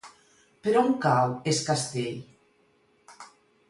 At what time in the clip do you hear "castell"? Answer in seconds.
1.69-2.19